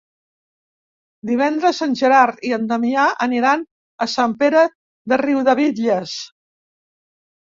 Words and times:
Divendres 1.31 1.81
en 1.87 1.93
Gerard 1.99 2.41
i 2.49 2.55
en 2.57 2.65
Damià 2.73 3.05
aniran 3.27 3.67
a 4.07 4.11
Sant 4.17 4.35
Pere 4.43 4.67
de 5.13 5.21
Riudebitlles. 5.27 6.17